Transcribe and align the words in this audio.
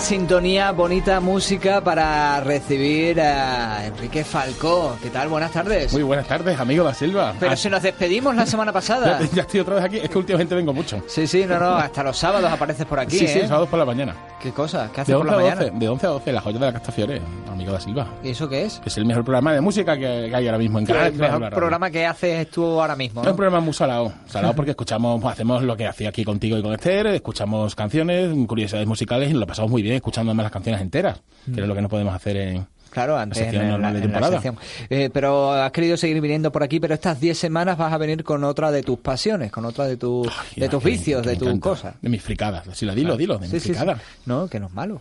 sintonía, 0.00 0.70
bonita 0.72 1.20
música 1.20 1.80
para 1.82 2.40
recibir 2.40 3.20
a 3.20 3.86
Enrique 3.86 4.22
Falcó. 4.24 4.96
¿Qué 5.02 5.10
tal? 5.10 5.28
Buenas 5.28 5.50
tardes. 5.52 5.92
Muy 5.92 6.02
buenas 6.02 6.26
tardes, 6.26 6.58
amigo 6.58 6.84
da 6.84 6.94
Silva. 6.94 7.34
Pero 7.38 7.52
Ah, 7.52 7.56
si 7.56 7.68
nos 7.68 7.82
despedimos 7.82 8.34
la 8.36 8.46
semana 8.46 8.72
pasada. 8.72 9.18
ya, 9.20 9.28
ya 9.34 9.42
estoy 9.42 9.60
otra 9.60 9.76
vez 9.76 9.84
aquí, 9.84 9.96
es 9.98 10.08
que 10.08 10.18
últimamente 10.18 10.54
vengo 10.54 10.72
mucho. 10.72 11.02
Sí, 11.06 11.26
sí, 11.26 11.44
no, 11.46 11.58
no, 11.58 11.76
hasta 11.76 12.02
los 12.02 12.16
sábados 12.16 12.50
apareces 12.50 12.86
por 12.86 13.00
aquí, 13.00 13.18
sí, 13.18 13.24
¿eh? 13.24 13.28
sí, 13.28 13.40
sábados 13.48 13.68
por 13.68 13.78
la 13.78 13.84
mañana. 13.84 14.14
¿Qué 14.40 14.52
cosa? 14.52 14.88
¿Qué 14.94 15.00
haces 15.00 15.14
De 15.14 15.18
por 15.18 15.26
11 15.26 15.30
la 15.30 15.36
a 15.36 15.42
mañana? 15.42 15.60
12, 15.72 15.78
de 15.78 15.88
11 15.88 16.06
a 16.06 16.10
12, 16.10 16.32
la 16.32 16.40
joya 16.40 16.58
de 16.58 16.66
la 16.66 16.72
Castafiore, 16.72 17.22
amigo 17.50 17.72
da 17.72 17.80
Silva. 17.80 18.06
¿Y 18.22 18.30
eso 18.30 18.48
qué 18.48 18.64
es? 18.64 18.80
Es 18.84 18.96
el 18.98 19.04
mejor 19.04 19.24
programa 19.24 19.52
de 19.52 19.60
música 19.60 19.94
que, 19.96 20.28
que 20.30 20.36
hay 20.36 20.46
ahora 20.46 20.58
mismo 20.58 20.78
en 20.78 20.86
Canal 20.86 21.06
El 21.08 21.14
mejor 21.18 21.50
programa 21.50 21.90
que 21.90 22.06
haces 22.06 22.48
tú 22.50 22.80
ahora 22.80 22.94
mismo, 22.94 23.22
Es 23.22 23.28
un 23.28 23.36
programa 23.36 23.60
muy 23.60 23.74
salado, 23.74 24.12
salado 24.26 24.54
porque 24.54 24.70
escuchamos, 24.70 25.24
hacemos 25.24 25.62
lo 25.64 25.76
que 25.76 25.86
hacía 25.86 26.10
aquí 26.10 26.24
contigo 26.24 26.56
y 26.56 26.62
con 26.62 26.72
Esther, 26.72 27.08
escuchamos 27.08 27.74
canciones, 27.74 28.32
curiosidades 28.46 28.86
musicales 28.86 29.30
y 29.30 29.32
nos 29.32 29.40
lo 29.40 29.46
pasamos 29.46 29.70
muy 29.70 29.82
bien 29.82 29.87
escuchando 29.96 30.30
además 30.30 30.44
las 30.44 30.52
canciones 30.52 30.80
enteras, 30.80 31.20
que 31.52 31.60
es 31.60 31.66
lo 31.66 31.74
que 31.74 31.82
no 31.82 31.88
podemos 31.88 32.14
hacer 32.14 32.36
en... 32.36 32.66
Claro, 32.90 33.18
antes 33.18 33.42
en, 33.42 33.54
la, 33.54 33.74
en 33.74 33.82
la 33.94 34.00
temporada. 34.00 34.32
sección. 34.40 34.56
Eh, 34.88 35.10
pero 35.12 35.52
has 35.52 35.70
querido 35.72 35.96
seguir 35.98 36.20
viniendo 36.22 36.50
por 36.50 36.62
aquí, 36.62 36.80
pero 36.80 36.94
estas 36.94 37.20
10 37.20 37.36
semanas 37.38 37.76
vas 37.76 37.92
a 37.92 37.98
venir 37.98 38.24
con 38.24 38.42
otra 38.44 38.70
de 38.70 38.82
tus 38.82 38.98
pasiones, 38.98 39.52
con 39.52 39.66
otra 39.66 39.84
de, 39.86 39.98
tu, 39.98 40.24
Ay, 40.24 40.60
de 40.62 40.68
tus 40.70 40.82
vicios, 40.82 41.22
que 41.22 41.28
de 41.30 41.36
tus 41.36 41.60
cosas. 41.60 41.96
De 42.00 42.08
mis 42.08 42.22
fricadas, 42.22 42.66
así 42.66 42.86
la 42.86 42.94
dilo, 42.94 43.16
dilo, 43.18 43.36
de 43.38 43.46
Sí, 43.46 43.52
mis 43.54 43.62
sí, 43.62 43.68
sí. 43.68 43.74
fricadas. 43.74 44.00
No, 44.24 44.48
que 44.48 44.58
no 44.58 44.68
es 44.68 44.72
malo. 44.72 45.00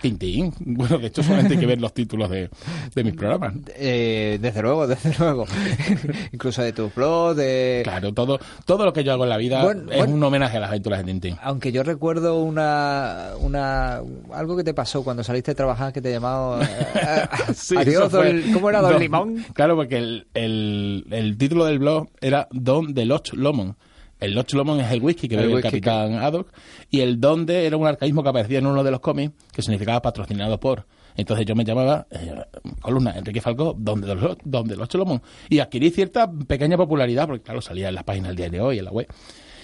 Tintín. 0.00 0.52
Bueno, 0.60 0.98
de 0.98 1.08
hecho 1.08 1.22
solamente 1.22 1.54
hay 1.54 1.60
que 1.60 1.66
ver 1.66 1.80
los 1.80 1.92
títulos 1.92 2.30
de, 2.30 2.48
de 2.94 3.04
mis 3.04 3.14
programas. 3.14 3.54
Eh, 3.76 4.38
desde 4.40 4.62
luego, 4.62 4.86
desde 4.86 5.14
luego. 5.18 5.46
Incluso 6.32 6.62
de 6.62 6.72
tus 6.72 6.94
blogs, 6.94 7.36
de... 7.36 7.80
Claro, 7.84 8.12
todo, 8.14 8.38
todo 8.64 8.84
lo 8.84 8.92
que 8.92 9.04
yo 9.04 9.12
hago 9.12 9.24
en 9.24 9.30
la 9.30 9.36
vida 9.36 9.62
Bueno, 9.62 9.90
es 9.92 9.98
bueno. 9.98 10.14
un 10.14 10.22
homenaje 10.22 10.56
a 10.56 10.60
las 10.60 10.70
aventuras 10.70 11.00
de 11.00 11.04
Tintín. 11.12 11.36
Aunque 11.42 11.72
yo 11.72 11.82
recuerdo 11.82 12.42
una, 12.42 13.30
una 13.40 14.00
algo 14.32 14.56
que 14.56 14.64
te 14.64 14.74
pasó 14.74 15.02
cuando 15.04 15.22
saliste 15.24 15.50
a 15.50 15.54
trabajar 15.54 15.92
que 15.92 16.00
te 16.00 16.10
llamaba 16.10 16.62
eh, 16.62 17.26
Sí, 17.54 17.76
Adiós, 17.76 18.10
don- 18.12 18.42
¿cómo 18.52 18.70
era 18.70 18.80
Don 18.80 18.92
Don- 18.92 19.00
Limón? 19.02 19.44
Claro, 19.54 19.76
porque 19.76 19.98
el, 19.98 20.26
el, 20.34 21.06
el 21.10 21.36
título 21.36 21.64
del 21.64 21.78
blog 21.78 22.08
era 22.20 22.48
Don 22.52 22.94
de 22.94 23.04
Loch 23.04 23.32
Lomond. 23.32 23.74
El 24.20 24.34
Loch 24.34 24.52
Lomond 24.52 24.80
es 24.82 24.92
el 24.92 25.02
whisky 25.02 25.28
que 25.28 25.36
bebe 25.36 25.54
el 25.54 25.62
capitán 25.62 26.14
Haddock. 26.14 26.52
Y 26.90 27.00
el 27.00 27.20
Donde 27.20 27.66
era 27.66 27.76
un 27.76 27.86
arcaísmo 27.86 28.22
que 28.22 28.28
aparecía 28.28 28.58
en 28.58 28.66
uno 28.66 28.84
de 28.84 28.90
los 28.90 29.00
cómics 29.00 29.32
que 29.52 29.62
significaba 29.62 30.02
patrocinado 30.02 30.60
por. 30.60 30.86
Entonces 31.16 31.44
yo 31.46 31.56
me 31.56 31.64
llamaba, 31.64 32.06
eh, 32.10 32.34
columna 32.80 33.16
Enrique 33.16 33.40
Falcó, 33.40 33.74
Don 33.76 34.00
de 34.00 34.14
los, 34.14 34.36
Don 34.44 34.68
de 34.68 34.76
Loch 34.76 34.94
Lomond. 34.94 35.22
Y 35.48 35.58
adquirí 35.58 35.90
cierta 35.90 36.30
pequeña 36.30 36.76
popularidad, 36.76 37.26
porque 37.26 37.42
claro, 37.42 37.60
salía 37.60 37.88
en 37.88 37.94
las 37.94 38.04
páginas 38.04 38.28
del 38.28 38.36
diario 38.36 38.60
de 38.60 38.66
hoy, 38.66 38.78
en 38.78 38.84
la 38.84 38.92
web. 38.92 39.08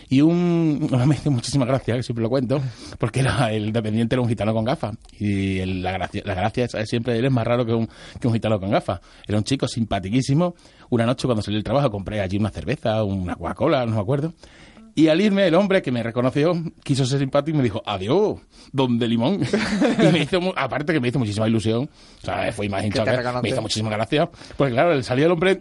Y 0.08 0.20
un, 0.20 0.88
me 1.06 1.14
hizo 1.16 1.30
muchísimas 1.30 1.66
gracias, 1.66 1.96
que 1.96 2.02
siempre 2.04 2.22
lo 2.22 2.28
cuento, 2.30 2.60
porque 2.98 3.20
era, 3.20 3.52
el 3.52 3.72
dependiente 3.72 4.14
era 4.14 4.22
un 4.22 4.28
gitano 4.28 4.54
con 4.54 4.64
gafas. 4.64 4.96
Y 5.18 5.58
el- 5.58 5.82
la, 5.82 5.92
gracia, 5.92 6.22
la 6.24 6.34
gracia 6.34 6.64
es, 6.64 6.88
siempre, 6.88 7.18
él 7.18 7.24
es 7.24 7.32
más 7.32 7.44
raro 7.46 7.66
que 7.66 7.72
un, 7.74 7.88
que 8.20 8.28
un 8.28 8.32
gitano 8.34 8.60
con 8.60 8.70
gafas. 8.70 9.00
Era 9.26 9.36
un 9.38 9.44
chico 9.44 9.66
simpaticísimo. 9.66 10.54
Una 10.90 11.06
noche 11.06 11.26
cuando 11.26 11.42
salí 11.42 11.56
del 11.56 11.64
trabajo 11.64 11.90
compré 11.90 12.20
allí 12.20 12.36
una 12.36 12.50
cerveza, 12.50 13.02
una 13.02 13.34
Coca-Cola, 13.34 13.84
no 13.86 13.96
me 13.96 14.00
acuerdo. 14.00 14.32
Y 14.94 15.08
al 15.08 15.20
irme, 15.20 15.46
el 15.46 15.54
hombre 15.54 15.82
que 15.82 15.92
me 15.92 16.02
reconoció 16.02 16.54
quiso 16.82 17.04
ser 17.04 17.18
simpático 17.18 17.54
y 17.56 17.58
me 17.58 17.64
dijo, 17.64 17.82
adiós, 17.84 18.38
don 18.72 18.98
de 18.98 19.06
limón. 19.08 19.40
y 19.98 20.12
me 20.12 20.20
hizo, 20.20 20.38
aparte 20.56 20.92
que 20.94 21.00
me 21.00 21.08
hizo 21.08 21.18
muchísima 21.18 21.46
ilusión, 21.46 21.90
o 22.22 22.24
sea, 22.24 22.50
fue 22.52 22.66
más 22.70 22.82
hinchado, 22.82 23.04
te 23.04 23.10
que- 23.10 23.16
reconoce. 23.18 23.42
me 23.42 23.48
hizo 23.50 23.60
muchísimas 23.60 23.92
gracias. 23.92 24.28
Pues 24.56 24.72
claro, 24.72 25.02
salía 25.02 25.26
el 25.26 25.32
hombre, 25.32 25.58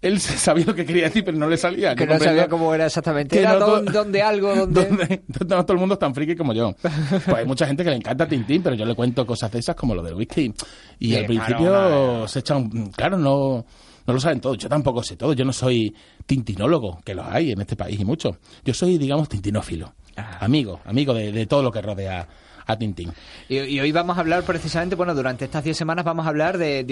él 0.00 0.20
sabía 0.20 0.66
lo 0.66 0.74
que 0.74 0.84
quería 0.84 1.04
decir, 1.04 1.24
pero 1.24 1.38
no 1.38 1.48
le 1.48 1.56
salía. 1.56 1.94
Que 1.94 2.06
no 2.06 2.18
sabía 2.18 2.48
cómo 2.48 2.74
era 2.74 2.86
exactamente. 2.86 3.36
que 3.36 3.42
Era 3.42 3.54
no 3.54 3.66
don, 3.66 3.84
don 3.86 4.12
de 4.12 4.22
algo, 4.22 4.54
donde... 4.54 4.84
donde, 4.88 5.22
donde 5.26 5.56
no 5.56 5.64
todo 5.64 5.72
el 5.74 5.80
mundo 5.80 5.94
es 5.94 5.98
tan 5.98 6.14
friki 6.14 6.36
como 6.36 6.52
yo. 6.52 6.74
Pues 7.24 7.28
hay 7.28 7.46
mucha 7.46 7.66
gente 7.66 7.84
que 7.84 7.90
le 7.90 7.96
encanta 7.96 8.26
Tintín, 8.28 8.62
pero 8.62 8.76
yo 8.76 8.84
le 8.84 8.94
cuento 8.94 9.26
cosas 9.26 9.50
de 9.52 9.58
esas 9.60 9.74
como 9.76 9.94
lo 9.94 10.02
del 10.02 10.14
whisky. 10.14 10.52
Y 10.98 11.08
Sí, 11.08 11.16
al 11.16 11.26
claro, 11.26 11.46
principio 11.46 12.28
se 12.28 12.38
echan... 12.40 12.90
Claro, 12.92 13.18
no, 13.18 13.64
no 14.06 14.12
lo 14.12 14.20
saben 14.20 14.40
todo. 14.40 14.54
Yo 14.54 14.68
tampoco 14.68 15.02
sé 15.02 15.16
todo. 15.16 15.32
Yo 15.32 15.44
no 15.44 15.52
soy 15.52 15.94
tintinólogo, 16.26 17.00
que 17.04 17.14
los 17.14 17.26
hay 17.26 17.52
en 17.52 17.60
este 17.60 17.76
país 17.76 17.98
y 18.00 18.04
mucho. 18.04 18.38
Yo 18.64 18.74
soy, 18.74 18.98
digamos, 18.98 19.28
tintinófilo. 19.28 19.94
Ah. 20.16 20.38
Amigo, 20.40 20.80
amigo 20.84 21.14
de, 21.14 21.32
de 21.32 21.46
todo 21.46 21.62
lo 21.62 21.72
que 21.72 21.82
rodea 21.82 22.28
a 22.66 22.76
Tintín. 22.76 23.12
Y, 23.48 23.58
y 23.58 23.80
hoy 23.80 23.92
vamos 23.92 24.16
a 24.16 24.20
hablar 24.20 24.42
precisamente, 24.44 24.96
bueno, 24.96 25.14
durante 25.14 25.46
estas 25.46 25.64
10 25.64 25.76
semanas 25.76 26.04
vamos 26.04 26.26
a 26.26 26.28
hablar 26.28 26.58
de 26.58 26.84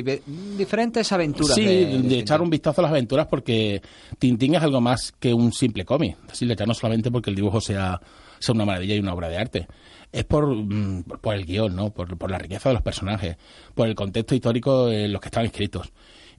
diferentes 0.56 1.12
aventuras. 1.12 1.54
Sí, 1.54 1.64
de, 1.64 1.86
de, 1.86 1.98
de 2.02 2.18
echar 2.18 2.40
un 2.40 2.50
vistazo 2.50 2.80
a 2.80 2.82
las 2.82 2.90
aventuras 2.92 3.26
porque 3.26 3.82
Tintín 4.18 4.54
es 4.54 4.62
algo 4.62 4.80
más 4.80 5.12
que 5.12 5.34
un 5.34 5.52
simple 5.52 5.84
cómic. 5.84 6.16
Así 6.30 6.46
le 6.46 6.56
no 6.66 6.74
solamente 6.74 7.10
porque 7.10 7.30
el 7.30 7.36
dibujo 7.36 7.60
sea, 7.60 8.00
sea 8.38 8.54
una 8.54 8.64
maravilla 8.64 8.94
y 8.94 9.00
una 9.00 9.14
obra 9.14 9.28
de 9.28 9.38
arte. 9.38 9.68
Es 10.10 10.24
por, 10.24 10.46
mm, 10.46 11.04
por, 11.04 11.20
por 11.20 11.34
el 11.34 11.46
guion, 11.46 11.74
¿no? 11.74 11.90
Por, 11.90 12.16
por 12.18 12.30
la 12.30 12.38
riqueza 12.38 12.68
de 12.68 12.74
los 12.74 12.82
personajes, 12.82 13.36
por 13.74 13.88
el 13.88 13.94
contexto 13.94 14.34
histórico 14.34 14.90
en 14.90 15.12
los 15.12 15.20
que 15.20 15.28
están 15.28 15.44
escritos. 15.46 15.92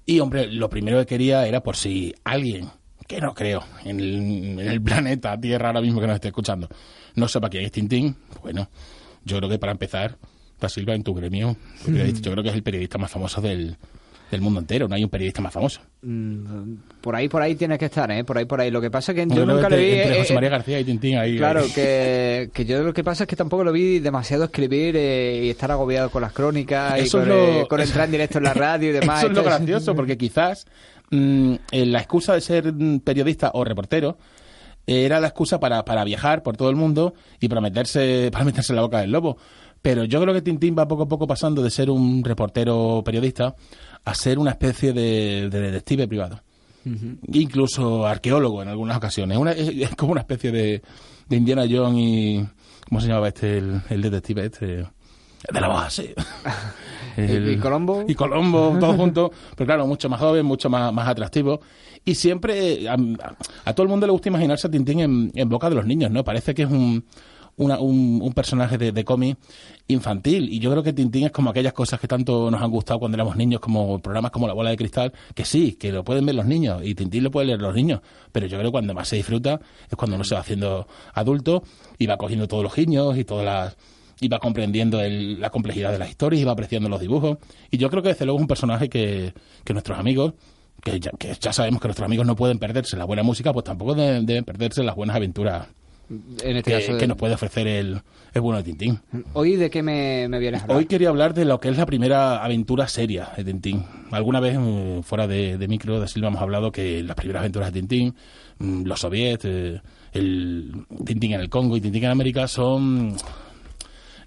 Y, 0.06 0.20
hombre, 0.20 0.48
lo 0.48 0.70
primero 0.70 1.00
que 1.00 1.06
quería 1.06 1.48
era 1.48 1.62
por 1.62 1.76
si 1.76 2.14
alguien, 2.24 2.70
que 3.08 3.20
no 3.20 3.34
creo, 3.34 3.64
en 3.86 4.00
el, 4.00 4.60
en 4.60 4.60
el 4.60 4.82
planeta 4.82 5.40
Tierra 5.40 5.68
ahora 5.68 5.82
mismo 5.82 6.02
que 6.02 6.08
nos 6.08 6.16
esté 6.16 6.28
escuchando, 6.28 6.68
no 7.16 7.28
sepa 7.28 7.50
quién 7.50 7.64
es 7.64 7.72
Tintín, 7.72 8.16
bueno, 8.42 8.70
yo 9.26 9.38
creo 9.38 9.50
que 9.50 9.60
para 9.60 9.72
empezar, 9.72 10.18
Da 10.60 10.70
Silva 10.70 10.94
en 10.96 11.04
tu 11.04 11.14
gremio, 11.14 11.58
yo 11.88 12.32
creo 12.32 12.44
que 12.44 12.50
es 12.50 12.56
el 12.56 12.64
periodista 12.64 12.98
más 12.98 13.12
famoso 13.12 13.42
del, 13.42 13.76
del 14.32 14.42
mundo 14.42 14.60
entero, 14.62 14.88
no 14.88 14.96
hay 14.96 15.04
un 15.04 15.10
periodista 15.10 15.42
más 15.42 15.52
famoso. 15.54 15.82
Mm, 16.02 16.76
Por 17.02 17.16
ahí, 17.16 17.28
por 17.28 17.42
ahí 17.42 17.56
tienes 17.56 17.78
que 17.80 17.86
estar, 17.86 18.10
¿eh? 18.12 18.24
Por 18.24 18.38
ahí, 18.38 18.46
por 18.46 18.62
ahí. 18.62 18.72
Lo 18.72 18.80
que 18.80 18.90
pasa 18.90 19.12
es 19.12 19.16
que 19.18 19.36
yo 19.36 19.46
nunca 19.46 19.68
le 19.70 19.78
vi... 19.78 19.92
entre, 20.00 20.16
eh, 20.16 20.20
José 20.20 20.32
eh, 20.32 20.36
María 20.36 20.50
García 20.50 20.80
y 20.80 20.84
Tintín 20.86 21.18
ahí. 21.18 21.38
Claro, 21.38 21.62
ahí. 21.62 21.72
que, 21.72 22.50
que 22.54 22.66
yo 22.66 22.82
lo 22.84 22.94
que 22.94 23.04
pasa 23.04 23.24
es 23.26 23.28
que 23.28 23.36
tampoco 23.36 23.64
lo 23.64 23.72
vi 23.74 24.00
demasiado 24.00 24.46
escribir 24.46 24.96
eh, 24.96 25.42
y 25.46 25.50
estar 25.50 25.70
agobiado 25.72 26.10
con 26.10 26.22
las 26.22 26.32
crónicas 26.34 27.06
y 27.06 27.10
con, 27.10 27.28
lo- 27.28 27.36
eh, 27.36 27.68
entrar 27.84 28.06
en 28.06 28.12
directo 28.12 28.38
en 28.38 28.44
la 28.46 28.54
radio 28.54 28.90
y 28.90 28.92
demás. 29.00 29.20
Eso 29.24 29.32
es 29.32 29.36
lo 29.38 29.44
gracioso, 29.44 29.96
porque 29.96 30.18
quizás 30.18 30.66
mm, 31.12 31.56
eh, 31.72 31.86
la 31.88 32.00
excusa 32.00 32.34
de 32.36 32.42
ser 32.42 32.72
mm, 32.74 33.00
periodista 33.00 33.52
o 33.54 33.64
reportero 33.66 34.12
eh, 34.12 34.18
era 34.88 35.20
la 35.20 35.28
excusa 35.28 35.60
para, 35.60 35.86
para 35.86 36.04
viajar 36.04 36.44
por 36.44 36.58
todo 36.58 36.70
el 36.70 36.76
mundo 36.76 37.14
y 37.40 37.48
para 37.48 37.62
meterse, 37.62 38.30
para 38.34 38.46
meterse 38.46 38.72
en 38.74 38.78
la 38.78 38.82
boca 38.84 39.00
del 39.02 39.12
lobo. 39.12 39.38
Pero 39.82 40.06
yo 40.06 40.22
creo 40.22 40.34
que 40.34 40.42
Tintín 40.42 40.76
va 40.78 40.88
poco 40.88 41.04
a 41.04 41.08
poco 41.08 41.28
pasando 41.28 41.62
de 41.62 41.70
ser 41.70 41.90
un 41.90 42.24
reportero 42.24 43.02
periodista 43.04 43.56
a 44.06 44.16
ser 44.16 44.40
una 44.40 44.52
especie 44.52 44.94
de, 44.94 45.50
de 45.50 45.60
detective 45.62 46.08
privado. 46.08 46.42
Incluso 47.32 48.06
arqueólogo 48.06 48.62
en 48.62 48.68
algunas 48.70 48.98
ocasiones. 48.98 49.38
Una- 49.38 49.52
es, 49.54 49.70
es 49.70 49.96
como 49.96 50.12
una 50.12 50.22
especie 50.22 50.52
de, 50.52 50.82
de 51.28 51.36
Indiana 51.36 51.66
Jones 51.70 51.98
y... 51.98 52.46
¿Cómo 52.90 53.00
se 53.02 53.08
llamaba 53.08 53.30
este, 53.30 53.58
el, 53.58 53.82
el 53.90 54.02
detective 54.02 54.46
este? 54.46 54.86
De 55.52 55.60
la 55.62 55.68
voz, 55.68 55.94
sí. 55.94 56.10
¿Y- 57.18 57.58
Colombo? 57.58 58.04
Y 58.08 58.16
Colombo, 58.16 58.76
todos 58.80 58.96
juntos. 58.96 59.32
Pero 59.56 59.66
claro, 59.68 59.86
mucho 59.88 60.10
más 60.10 60.20
joven, 60.20 60.46
mucho 60.46 60.70
más, 60.70 60.92
más 60.94 61.08
atractivo. 61.08 61.62
Y 62.06 62.16
siempre 62.16 62.88
a, 62.90 62.94
a- 62.94 63.36
a 63.66 63.74
todo 63.74 63.84
el 63.84 63.90
mundo 63.90 64.06
le 64.08 64.12
gusta 64.12 64.30
imaginarse 64.30 64.68
a 64.68 64.72
Tintín 64.72 65.00
en, 65.00 65.32
en 65.36 65.50
boca 65.50 65.70
de 65.70 65.76
los 65.76 65.86
niños, 65.86 66.10
¿no? 66.12 66.24
Parece 66.24 66.54
que 66.56 66.64
es 66.64 66.70
un, 66.72 67.06
una- 67.58 67.80
un, 67.80 68.20
un 68.22 68.34
personaje 68.34 68.78
de, 68.80 68.92
de 68.92 69.04
cómic 69.06 69.38
infantil. 69.88 70.50
Y 70.52 70.60
yo 70.60 70.72
creo 70.72 70.82
que 70.82 70.92
Tintín 70.92 71.26
es 71.26 71.32
como 71.32 71.52
aquellas 71.52 71.74
cosas 71.74 72.00
que 72.00 72.08
tanto 72.08 72.50
nos 72.50 72.62
han 72.62 72.72
gustado 72.72 73.00
cuando 73.00 73.16
éramos 73.16 73.36
niños, 73.36 73.60
como 73.62 74.00
programas 74.00 74.32
como 74.32 74.48
La 74.48 74.54
Bola 74.54 74.72
de 74.72 74.78
Cristal, 74.78 75.14
que 75.36 75.46
sí, 75.46 75.74
que 75.74 75.92
lo 75.92 76.04
pueden 76.04 76.26
ver 76.26 76.34
los 76.36 76.46
niños. 76.48 76.82
Y 76.84 76.96
Tintín 76.96 77.24
lo 77.24 77.30
pueden 77.32 77.48
leer 77.50 77.62
los 77.62 77.76
niños. 77.76 78.02
Pero 78.32 78.48
yo 78.48 78.58
creo 78.58 78.70
que 78.70 78.74
cuando 78.74 78.94
más 78.96 79.08
se 79.08 79.18
disfruta 79.18 79.60
es 79.88 79.96
cuando 79.96 80.16
uno 80.16 80.24
se 80.24 80.34
va 80.34 80.42
haciendo 80.42 80.88
adulto 81.14 81.64
y 82.00 82.08
va 82.08 82.18
cogiendo 82.18 82.48
todos 82.48 82.64
los 82.64 82.76
guiños 82.76 83.18
y 83.20 83.24
todas 83.24 83.46
las 83.46 83.78
y 84.20 84.28
va 84.28 84.40
comprendiendo 84.40 85.02
el- 85.02 85.40
la 85.40 85.50
complejidad 85.50 85.92
de 85.92 86.00
las 86.00 86.10
historias 86.10 86.42
y 86.42 86.46
va 86.46 86.52
apreciando 86.54 86.90
los 86.90 87.00
dibujos. 87.02 87.38
Y 87.72 87.78
yo 87.78 87.90
creo 87.90 88.02
que 88.04 88.10
desde 88.10 88.26
luego 88.26 88.40
es 88.40 88.42
un 88.44 88.48
personaje 88.48 88.90
que, 88.90 89.34
que 89.64 89.74
nuestros 89.74 89.98
amigos, 89.98 90.34
que 90.84 91.00
ya, 91.00 91.12
que 91.18 91.34
ya 91.40 91.54
sabemos 91.54 91.82
que 91.82 91.88
nuestros 91.88 92.06
amigos 92.06 92.26
no 92.28 92.36
pueden 92.36 92.60
perderse 92.60 92.98
la 92.98 93.06
buena 93.06 93.24
música, 93.24 93.54
pues 93.54 93.64
tampoco 93.66 93.96
deben, 93.96 94.26
deben 94.26 94.44
perderse 94.44 94.84
las 94.84 94.96
buenas 94.96 95.16
aventuras 95.16 95.68
En 96.44 96.58
este 96.58 96.72
que, 96.72 96.80
caso, 96.86 96.98
que 96.98 97.08
nos 97.08 97.18
puede 97.18 97.34
ofrecer 97.36 97.68
el, 97.68 98.02
el 98.34 98.42
bueno 98.42 98.58
de 98.58 98.64
Tintín. 98.64 99.00
¿Hoy 99.34 99.56
de 99.56 99.70
qué 99.70 99.82
me, 99.82 100.28
me 100.28 100.40
vienes 100.40 100.60
a 100.62 100.64
hablar? 100.66 100.78
Hoy 100.78 100.86
quería 100.86 101.10
hablar 101.10 101.34
de 101.34 101.46
lo 101.46 101.60
que 101.60 101.70
es 101.70 101.78
la 101.78 101.86
primera 101.86 102.44
aventura 102.44 102.88
seria 102.88 103.30
de 103.38 103.44
Tintín. 103.46 103.86
Alguna 104.12 104.40
vez, 104.42 104.58
eh, 104.60 105.00
fuera 105.04 105.26
de, 105.28 105.58
de 105.58 105.68
micro, 105.68 106.00
de 106.02 106.08
Silva, 106.08 106.28
hemos 106.28 106.42
hablado 106.42 106.72
que 106.72 107.02
las 107.04 107.16
primeras 107.16 107.40
aventuras 107.42 107.72
de 107.72 107.80
Tintín, 107.80 108.16
mm, 108.60 108.84
los 108.84 109.00
soviets, 109.00 109.46
eh, 109.46 109.82
el 110.12 110.86
Tintín 111.06 111.32
en 111.34 111.40
el 111.40 111.50
Congo 111.50 111.78
y 111.78 111.82
Tintín 111.82 112.04
en 112.04 112.12
América 112.12 112.48
son, 112.48 113.16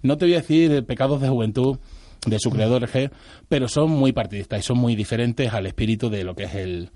no 0.07 0.17
te 0.17 0.27
voy 0.27 0.35
a 0.35 0.39
decir 0.39 0.85
pecados 0.85 1.21
de 1.21 1.29
juventud 1.29 1.79
de 2.27 2.39
su 2.39 2.51
creador 2.51 2.89
G, 2.89 3.11
pero 3.49 3.69
son 3.69 3.91
muy 3.91 4.13
partidistas 4.13 4.61
y 4.61 4.63
son 4.63 4.79
muy 4.79 4.97
diferentes 4.97 5.53
al 5.53 5.67
espíritu 5.67 6.11
de 6.11 6.25
lo 6.25 6.35
que 6.35 6.45
es 6.45 6.55
el, 6.55 6.91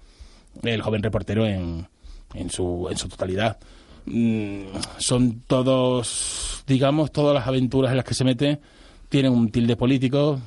el 0.62 0.82
joven 0.82 1.02
reportero 1.02 1.46
en, 1.46 1.88
en, 2.34 2.50
su, 2.50 2.88
en 2.90 2.96
su 2.96 3.08
totalidad. 3.08 3.58
Mm, 4.06 4.64
son 4.98 5.42
todos, 5.46 6.64
digamos, 6.66 7.12
todas 7.12 7.34
las 7.34 7.46
aventuras 7.46 7.90
en 7.90 7.96
las 7.96 8.04
que 8.04 8.14
se 8.14 8.24
mete 8.24 8.60
tienen 9.08 9.32
un 9.32 9.50
tilde 9.50 9.76
político, 9.76 10.40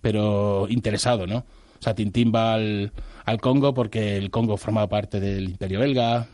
pero 0.00 0.66
interesado, 0.68 1.26
¿no? 1.26 1.44
O 1.78 1.82
sea, 1.82 1.94
Tintín 1.94 2.32
va 2.34 2.54
al, 2.54 2.92
al 3.24 3.40
Congo 3.40 3.72
porque 3.72 4.16
el 4.16 4.30
Congo 4.30 4.56
formaba 4.56 4.88
parte 4.88 5.20
del 5.20 5.50
Imperio 5.50 5.80
belga. 5.80 6.26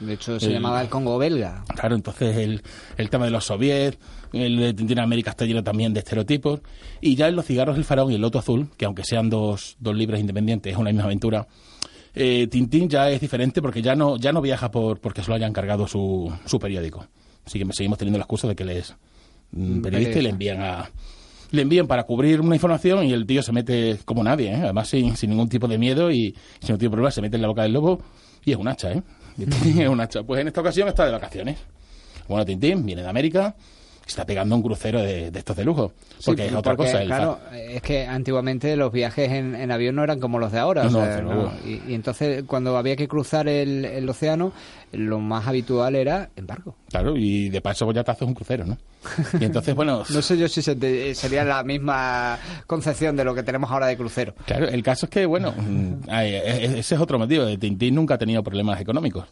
De 0.00 0.12
hecho, 0.12 0.38
se 0.38 0.50
llamaba 0.50 0.80
el 0.80 0.88
Congo 0.88 1.18
belga. 1.18 1.64
Claro, 1.74 1.96
entonces 1.96 2.36
el, 2.36 2.62
el 2.96 3.10
tema 3.10 3.24
de 3.24 3.30
los 3.30 3.44
soviets, 3.44 3.98
el 4.32 4.56
de 4.56 4.74
Tintín 4.74 4.98
América 4.98 5.30
está 5.30 5.44
lleno 5.44 5.64
también 5.64 5.92
de 5.92 6.00
estereotipos. 6.00 6.60
Y 7.00 7.16
ya 7.16 7.28
en 7.28 7.36
Los 7.36 7.46
cigarros 7.46 7.76
del 7.76 7.84
faraón 7.84 8.12
y 8.12 8.14
el 8.14 8.20
loto 8.20 8.38
azul, 8.38 8.68
que 8.76 8.84
aunque 8.84 9.02
sean 9.04 9.28
dos, 9.28 9.76
dos 9.80 9.96
libros 9.96 10.20
independientes, 10.20 10.72
es 10.72 10.78
una 10.78 10.90
misma 10.90 11.04
aventura, 11.04 11.46
eh, 12.14 12.46
Tintín 12.46 12.88
ya 12.88 13.10
es 13.10 13.20
diferente 13.20 13.60
porque 13.60 13.82
ya 13.82 13.94
no, 13.94 14.16
ya 14.16 14.32
no 14.32 14.40
viaja 14.40 14.70
por 14.70 15.00
porque 15.00 15.22
se 15.22 15.28
lo 15.28 15.34
hayan 15.34 15.52
cargado 15.52 15.86
su, 15.86 16.32
su 16.46 16.58
periódico. 16.58 17.06
Así 17.44 17.58
que 17.58 17.66
seguimos 17.72 17.98
teniendo 17.98 18.18
la 18.18 18.24
excusa 18.24 18.48
de 18.48 18.56
que 18.56 18.62
él 18.62 18.70
es 18.70 18.96
mm, 19.52 19.80
periodista 19.82 20.18
y 20.18 20.22
le 20.22 20.30
envían 20.30 20.62
a 20.62 20.90
le 21.50 21.62
envían 21.62 21.86
para 21.86 22.04
cubrir 22.04 22.40
una 22.40 22.56
información 22.56 23.04
y 23.04 23.12
el 23.12 23.26
tío 23.26 23.42
se 23.42 23.52
mete 23.52 23.98
como 24.04 24.22
nadie, 24.22 24.52
¿eh? 24.52 24.60
además 24.62 24.88
sin, 24.88 25.16
sin 25.16 25.30
ningún 25.30 25.48
tipo 25.48 25.68
de 25.68 25.78
miedo 25.78 26.10
y 26.10 26.34
sin 26.60 26.68
ningún 26.68 26.78
tipo 26.78 26.90
de 26.90 26.96
problema, 26.96 27.10
se 27.10 27.22
mete 27.22 27.36
en 27.36 27.42
la 27.42 27.48
boca 27.48 27.62
del 27.62 27.72
lobo 27.72 28.00
y 28.44 28.52
es 28.52 28.56
un 28.56 28.68
hacha, 28.68 28.92
¿eh? 28.92 29.02
es 29.38 29.88
un 29.88 30.00
hacha. 30.00 30.22
Pues 30.22 30.40
en 30.40 30.48
esta 30.48 30.60
ocasión 30.60 30.88
está 30.88 31.06
de 31.06 31.12
vacaciones. 31.12 31.58
Bueno, 32.28 32.44
Tintín 32.44 32.84
viene 32.84 33.02
de 33.02 33.08
América, 33.08 33.54
está 34.06 34.24
pegando 34.24 34.54
un 34.56 34.62
crucero 34.62 35.00
de, 35.02 35.30
de 35.30 35.38
estos 35.38 35.56
de 35.56 35.64
lujo. 35.64 35.92
Porque 36.24 36.42
Sí, 36.42 36.48
es 36.48 36.54
otra 36.54 36.76
porque, 36.76 36.92
cosa. 36.92 37.04
claro, 37.04 37.38
es 37.52 37.82
que 37.82 38.06
antiguamente 38.06 38.76
los 38.76 38.92
viajes 38.92 39.30
en, 39.32 39.54
en 39.54 39.70
avión 39.70 39.96
no 39.96 40.04
eran 40.04 40.20
como 40.20 40.38
los 40.38 40.52
de 40.52 40.58
ahora. 40.58 40.84
No, 40.84 41.00
o 41.00 41.04
sea. 41.04 41.24
Y, 41.66 41.82
y 41.88 41.94
entonces, 41.94 42.44
cuando 42.46 42.76
había 42.76 42.96
que 42.96 43.08
cruzar 43.08 43.48
el, 43.48 43.84
el 43.84 44.08
océano, 44.08 44.52
lo 44.92 45.18
más 45.18 45.46
habitual 45.46 45.96
era 45.96 46.30
en 46.36 46.46
barco. 46.46 46.74
Claro, 46.88 47.16
y 47.16 47.48
de 47.48 47.60
paso 47.60 47.84
pues 47.84 47.96
ya 47.96 48.04
te 48.04 48.12
haces 48.12 48.26
un 48.26 48.34
crucero, 48.34 48.64
¿no? 48.64 48.78
Y 49.40 49.44
entonces, 49.44 49.74
bueno, 49.74 50.04
No 50.10 50.22
sé 50.22 50.38
yo 50.38 50.48
si 50.48 50.62
se 50.62 50.74
te- 50.76 51.14
sería 51.14 51.44
la 51.44 51.62
misma 51.64 52.38
concepción 52.66 53.16
de 53.16 53.24
lo 53.24 53.34
que 53.34 53.42
tenemos 53.42 53.70
ahora 53.70 53.86
de 53.88 53.96
crucero. 53.96 54.34
claro, 54.46 54.68
el 54.68 54.82
caso 54.82 55.06
es 55.06 55.10
que, 55.10 55.26
bueno, 55.26 55.52
mm, 55.56 56.08
e- 56.10 56.36
e- 56.38 56.78
ese 56.78 56.94
es 56.94 57.00
otro 57.00 57.18
motivo. 57.18 57.44
Tintín 57.58 57.94
nunca 57.94 58.14
ha 58.14 58.18
tenido 58.18 58.42
problemas 58.42 58.80
económicos. 58.80 59.26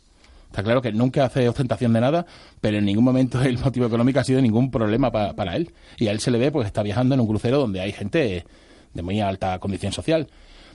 Está 0.54 0.62
claro 0.62 0.80
que 0.80 0.92
nunca 0.92 1.24
hace 1.24 1.48
ostentación 1.48 1.92
de 1.94 2.00
nada, 2.00 2.26
pero 2.60 2.78
en 2.78 2.84
ningún 2.84 3.02
momento 3.02 3.42
el 3.42 3.58
motivo 3.58 3.86
económico 3.86 4.20
ha 4.20 4.24
sido 4.24 4.40
ningún 4.40 4.70
problema 4.70 5.10
pa- 5.10 5.32
para 5.32 5.56
él. 5.56 5.72
Y 5.98 6.06
a 6.06 6.12
él 6.12 6.20
se 6.20 6.30
le 6.30 6.38
ve, 6.38 6.52
pues 6.52 6.66
está 6.66 6.84
viajando 6.84 7.16
en 7.16 7.20
un 7.20 7.26
crucero 7.26 7.58
donde 7.58 7.80
hay 7.80 7.90
gente 7.90 8.44
de 8.92 9.02
muy 9.02 9.20
alta 9.20 9.58
condición 9.58 9.90
social. 9.90 10.28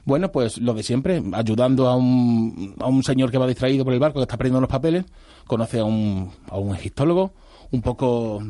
Bueno, 0.04 0.34
pues 0.34 0.58
lo 0.58 0.74
de 0.74 0.84
siempre, 0.84 1.24
ayudando 1.32 1.88
a 1.88 1.96
un, 1.96 2.76
a 2.78 2.88
un 2.88 3.04
señor 3.04 3.32
que 3.32 3.38
va 3.38 3.48
distraído 3.48 3.86
por 3.86 3.94
el 3.94 4.00
barco, 4.02 4.20
que 4.20 4.24
está 4.24 4.36
perdiendo 4.36 4.60
los 4.60 4.70
papeles, 4.70 5.06
conoce 5.48 5.80
a 5.80 5.86
un, 5.86 6.30
a 6.50 6.58
un 6.58 6.76
egiptólogo, 6.76 7.32
un 7.72 7.82
poco 7.82 8.44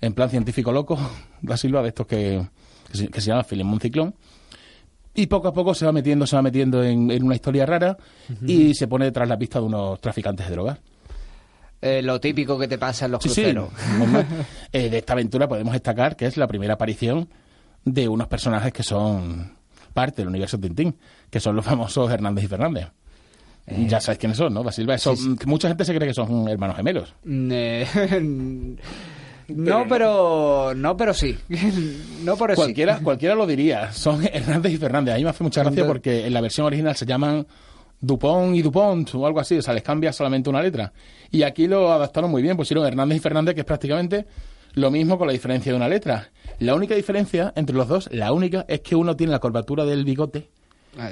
en 0.00 0.14
plan 0.14 0.30
científico 0.30 0.72
loco, 0.72 0.98
da 1.42 1.56
Silva, 1.56 1.82
de 1.82 1.88
estos 1.90 2.08
que, 2.08 2.44
que, 2.90 3.20
se, 3.20 3.26
llama 3.30 3.44
Filemón 3.44 3.78
Ciclón, 3.78 4.16
y 5.14 5.26
poco 5.26 5.48
a 5.48 5.52
poco 5.52 5.74
se 5.74 5.84
va 5.86 5.92
metiendo, 5.92 6.26
se 6.26 6.36
va 6.36 6.42
metiendo 6.42 6.82
en, 6.82 7.10
en 7.10 7.22
una 7.22 7.34
historia 7.34 7.66
rara 7.66 7.96
y 8.46 8.74
se 8.74 8.88
pone 8.88 9.04
detrás 9.06 9.28
la 9.28 9.38
pista 9.38 9.58
de 9.60 9.66
unos 9.66 10.00
traficantes 10.00 10.46
de 10.48 10.52
drogas. 10.52 10.78
Eh, 11.80 12.00
lo 12.00 12.20
típico 12.20 12.56
que 12.58 12.68
te 12.68 12.78
pasa 12.78 13.06
en 13.06 13.12
los 13.12 13.22
Sí, 13.22 13.28
sí. 13.28 13.34
cruceros. 13.42 13.70
normal. 13.98 14.26
Eh, 14.72 14.88
de 14.88 14.98
esta 14.98 15.12
aventura 15.14 15.48
podemos 15.48 15.72
destacar 15.72 16.16
que 16.16 16.26
es 16.26 16.36
la 16.36 16.46
primera 16.46 16.74
aparición 16.74 17.28
de 17.84 18.08
unos 18.08 18.28
personajes 18.28 18.72
que 18.72 18.82
son 18.84 19.52
parte 19.92 20.22
del 20.22 20.28
universo 20.28 20.58
Tintín, 20.58 20.96
que 21.28 21.40
son 21.40 21.56
los 21.56 21.64
famosos 21.64 22.10
Hernández 22.10 22.44
y 22.44 22.48
Fernández. 22.48 22.86
ya 23.66 24.00
sabes 24.00 24.18
quiénes 24.18 24.38
son, 24.38 24.54
¿no, 24.54 24.62
Basilva? 24.62 24.94
Eh, 24.94 24.98
sí, 24.98 25.14
sí. 25.16 25.36
Mucha 25.46 25.68
gente 25.68 25.84
se 25.84 25.94
cree 25.94 26.08
que 26.08 26.14
son 26.14 26.48
hermanos 26.48 26.76
gemelos. 26.76 27.14
No, 29.48 29.86
pero 29.88 30.72
no, 30.74 30.96
pero 30.96 31.14
sí. 31.14 31.36
no, 32.24 32.36
pero 32.36 32.54
sí. 32.54 32.56
Cualquiera, 32.56 32.98
cualquiera 33.02 33.34
lo 33.34 33.46
diría. 33.46 33.92
Son 33.92 34.24
Hernández 34.32 34.72
y 34.72 34.76
Fernández. 34.76 35.14
A 35.14 35.18
mí 35.18 35.24
me 35.24 35.30
hace 35.30 35.44
mucha 35.44 35.62
gracia 35.62 35.86
porque 35.86 36.26
en 36.26 36.32
la 36.32 36.40
versión 36.40 36.66
original 36.66 36.96
se 36.96 37.06
llaman 37.06 37.46
Dupont 38.00 38.54
y 38.54 38.62
Dupont 38.62 39.14
o 39.14 39.26
algo 39.26 39.40
así. 39.40 39.58
O 39.58 39.62
sea, 39.62 39.74
les 39.74 39.82
cambia 39.82 40.12
solamente 40.12 40.50
una 40.50 40.62
letra. 40.62 40.92
Y 41.30 41.42
aquí 41.42 41.66
lo 41.66 41.92
adaptaron 41.92 42.30
muy 42.30 42.42
bien. 42.42 42.56
Pusieron 42.56 42.86
Hernández 42.86 43.18
y 43.18 43.20
Fernández, 43.20 43.54
que 43.54 43.60
es 43.60 43.66
prácticamente 43.66 44.26
lo 44.74 44.90
mismo 44.90 45.18
con 45.18 45.26
la 45.26 45.32
diferencia 45.32 45.72
de 45.72 45.76
una 45.76 45.88
letra. 45.88 46.30
La 46.58 46.74
única 46.74 46.94
diferencia 46.94 47.52
entre 47.56 47.76
los 47.76 47.88
dos, 47.88 48.08
la 48.12 48.32
única, 48.32 48.64
es 48.68 48.80
que 48.80 48.96
uno 48.96 49.16
tiene 49.16 49.32
la 49.32 49.38
curvatura 49.38 49.84
del 49.84 50.04
bigote 50.04 50.50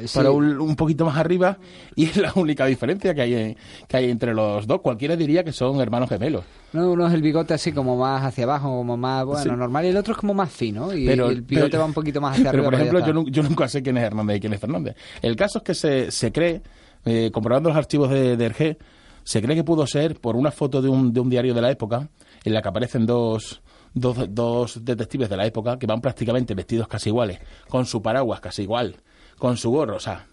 sí. 0.04 0.18
para 0.18 0.30
un, 0.30 0.60
un 0.60 0.76
poquito 0.76 1.04
más 1.04 1.16
arriba 1.16 1.58
y 1.96 2.04
es 2.06 2.16
la 2.16 2.32
única 2.34 2.66
diferencia 2.66 3.14
que 3.14 3.22
hay, 3.22 3.34
en- 3.34 3.56
que 3.88 3.96
hay 3.96 4.10
entre 4.10 4.34
los 4.34 4.66
dos. 4.66 4.80
Cualquiera 4.80 5.16
diría 5.16 5.42
que 5.44 5.52
son 5.52 5.80
hermanos 5.80 6.08
gemelos. 6.08 6.44
No, 6.72 6.90
uno 6.92 7.06
es 7.08 7.14
el 7.14 7.22
bigote 7.22 7.54
así 7.54 7.72
como 7.72 7.96
más 7.96 8.22
hacia 8.24 8.44
abajo, 8.44 8.68
como 8.68 8.96
más, 8.96 9.24
bueno, 9.24 9.42
Sí. 9.42 9.48
normal, 9.50 9.84
y 9.84 9.88
el 9.88 9.96
otro 9.96 10.12
es 10.12 10.18
como 10.18 10.34
más 10.34 10.50
fino, 10.50 10.92
y, 10.94 11.06
Pero- 11.06 11.30
y 11.30 11.34
el 11.34 11.42
bigote 11.42 11.70
pero- 11.70 11.80
va 11.80 11.86
un 11.86 11.94
poquito 11.94 12.20
más 12.20 12.32
hacia 12.38 12.50
Pero, 12.50 12.62
arriba. 12.62 12.64
por 12.64 12.78
pero 12.88 12.98
ejemplo, 13.00 13.24
yo, 13.24 13.30
yo 13.30 13.42
nunca 13.42 13.68
sé 13.68 13.82
quién 13.82 13.96
es 13.96 14.04
Hernández 14.04 14.36
y 14.36 14.40
quién 14.40 14.52
es 14.52 14.60
Fernández. 14.60 14.96
El 15.22 15.34
caso 15.36 15.58
es 15.58 15.64
que 15.64 15.74
se, 15.74 16.10
se 16.10 16.30
cree, 16.32 16.62
eh, 17.04 17.30
comprobando 17.32 17.70
los 17.70 17.78
archivos 17.78 18.10
de, 18.10 18.36
de 18.36 18.44
Hergé, 18.44 18.78
se 19.24 19.42
cree 19.42 19.54
que 19.56 19.64
pudo 19.64 19.86
ser 19.86 20.18
por 20.20 20.36
una 20.36 20.50
foto 20.50 20.80
de 20.82 20.88
un, 20.88 21.12
de 21.12 21.20
un 21.20 21.28
diario 21.30 21.54
de 21.54 21.60
la 21.60 21.70
época 21.70 22.08
en 22.44 22.54
la 22.54 22.62
que 22.62 22.68
aparecen 22.68 23.04
dos, 23.06 23.60
dos, 23.92 24.16
dos 24.30 24.84
detectives 24.84 25.28
de 25.28 25.36
la 25.36 25.46
época 25.46 25.78
que 25.78 25.86
van 25.86 26.00
prácticamente 26.00 26.54
vestidos 26.54 26.88
casi 26.88 27.10
iguales, 27.10 27.38
con 27.68 27.84
su 27.86 28.00
paraguas 28.00 28.40
casi 28.40 28.62
igual, 28.62 28.96
con 29.40 29.56
su 29.56 29.70
gorro, 29.72 29.96
o 29.96 30.00
sea, 30.00 30.26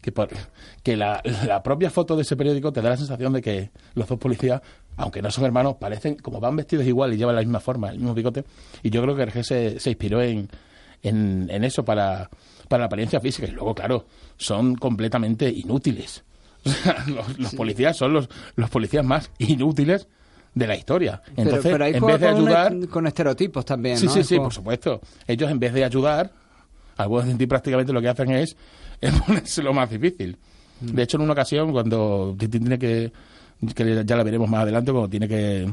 que, 0.00 0.12
por- 0.12 0.28
que 0.84 0.96
la, 0.96 1.20
la 1.46 1.62
propia 1.64 1.90
foto 1.90 2.14
de 2.14 2.22
ese 2.22 2.36
periódico 2.36 2.72
te 2.72 2.80
da 2.82 2.90
la 2.90 2.96
sensación 2.96 3.32
de 3.32 3.42
que 3.42 3.70
los 3.94 4.06
dos 4.06 4.18
policías, 4.18 4.60
aunque 4.96 5.20
no 5.22 5.30
son 5.30 5.44
hermanos, 5.44 5.76
parecen 5.80 6.14
como 6.16 6.38
van 6.38 6.54
vestidos 6.54 6.86
igual 6.86 7.12
y 7.12 7.16
llevan 7.16 7.34
la 7.34 7.40
misma 7.40 7.58
forma, 7.60 7.88
el 7.90 7.98
mismo 7.98 8.14
bigote. 8.14 8.44
Y 8.84 8.90
yo 8.90 9.02
creo 9.02 9.16
que 9.16 9.22
Hergé 9.22 9.42
se, 9.42 9.80
se 9.80 9.90
inspiró 9.90 10.22
en, 10.22 10.48
en, 11.02 11.48
en 11.50 11.64
eso 11.64 11.84
para, 11.84 12.28
para 12.68 12.82
la 12.82 12.86
apariencia 12.86 13.20
física. 13.20 13.48
Y 13.48 13.52
luego, 13.52 13.74
claro, 13.74 14.06
son 14.36 14.76
completamente 14.76 15.48
inútiles. 15.50 16.22
O 16.64 16.70
sea, 16.70 17.04
los, 17.08 17.38
los 17.40 17.54
policías 17.56 17.96
son 17.96 18.12
los, 18.12 18.28
los 18.54 18.70
policías 18.70 19.04
más 19.04 19.32
inútiles 19.38 20.06
de 20.54 20.66
la 20.68 20.76
historia. 20.76 21.20
Entonces, 21.36 21.72
pero, 21.72 21.86
en 21.86 22.04
vez 22.06 22.20
de 22.20 22.28
ayudar... 22.28 22.86
con 22.88 23.06
estereotipos 23.08 23.64
también, 23.64 23.96
Sí, 23.98 24.06
¿no? 24.06 24.12
sí, 24.12 24.22
sí, 24.22 24.36
por 24.36 24.52
supuesto. 24.52 25.00
Ellos 25.26 25.50
en 25.50 25.58
vez 25.58 25.72
de 25.72 25.84
ayudar, 25.84 26.30
algunos 26.96 27.36
ti 27.36 27.46
prácticamente 27.46 27.92
lo 27.92 28.00
que 28.00 28.08
hacen 28.08 28.30
es, 28.30 28.56
es 29.00 29.12
ponerse 29.20 29.62
lo 29.62 29.72
más 29.72 29.90
difícil. 29.90 30.36
Mm. 30.80 30.86
De 30.94 31.02
hecho, 31.02 31.16
en 31.16 31.22
una 31.22 31.32
ocasión, 31.32 31.72
cuando 31.72 32.34
Tintín 32.38 32.62
tiene 32.62 32.78
que, 32.78 33.12
que 33.74 34.04
ya 34.04 34.16
la 34.16 34.22
veremos 34.22 34.48
más 34.48 34.62
adelante, 34.62 34.92
cuando 34.92 35.08
tiene 35.08 35.28
que, 35.28 35.72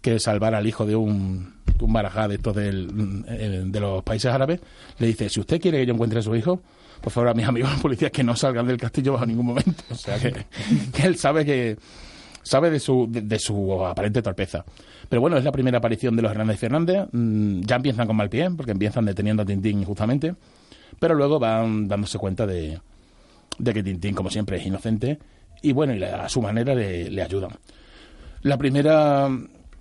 que 0.00 0.18
salvar 0.18 0.54
al 0.54 0.66
hijo 0.66 0.86
de 0.86 0.96
un, 0.96 1.54
un 1.80 1.92
marajá 1.92 2.28
de 2.28 2.36
estos 2.36 2.54
del, 2.54 3.24
eh, 3.28 3.62
de 3.66 3.80
los 3.80 4.02
países 4.02 4.32
árabes, 4.32 4.60
le 4.98 5.06
dice, 5.06 5.28
si 5.28 5.40
usted 5.40 5.60
quiere 5.60 5.78
que 5.78 5.86
yo 5.86 5.94
encuentre 5.94 6.18
a 6.18 6.22
su 6.22 6.34
hijo, 6.34 6.60
por 7.00 7.12
favor, 7.12 7.30
a 7.30 7.34
mis 7.34 7.46
amigos 7.46 7.70
policías 7.82 8.10
que 8.10 8.24
no 8.24 8.34
salgan 8.36 8.66
del 8.66 8.76
castillo 8.76 9.12
bajo 9.12 9.26
ningún 9.26 9.46
momento. 9.46 9.84
O 9.90 9.94
sea, 9.94 10.18
que, 10.18 10.32
que 10.92 11.06
él 11.06 11.16
sabe 11.16 11.44
que 11.44 11.76
sabe 12.42 12.70
de 12.70 12.80
su, 12.80 13.06
de, 13.10 13.20
de 13.22 13.38
su 13.38 13.84
aparente 13.84 14.22
torpeza. 14.22 14.64
Pero 15.08 15.20
bueno, 15.20 15.36
es 15.36 15.44
la 15.44 15.52
primera 15.52 15.78
aparición 15.78 16.16
de 16.16 16.22
los 16.22 16.30
Hernández 16.30 16.56
y 16.56 16.58
Fernández. 16.58 17.06
Mm, 17.12 17.60
ya 17.60 17.76
empiezan 17.76 18.06
con 18.06 18.16
mal 18.16 18.28
pie, 18.28 18.50
porque 18.56 18.72
empiezan 18.72 19.04
deteniendo 19.04 19.42
a 19.42 19.46
Tintín 19.46 19.80
injustamente, 19.80 20.34
pero 20.98 21.14
luego 21.14 21.38
van 21.38 21.88
dándose 21.88 22.18
cuenta 22.18 22.46
de, 22.46 22.80
que 23.62 23.82
Tintín, 23.82 24.14
como 24.14 24.30
siempre, 24.30 24.58
es 24.58 24.66
inocente 24.66 25.18
y 25.62 25.72
bueno, 25.72 25.94
y 25.94 26.02
a 26.02 26.28
su 26.28 26.40
manera 26.40 26.74
le, 26.74 27.22
ayudan. 27.22 27.50
La 28.42 28.56
primera, 28.56 29.28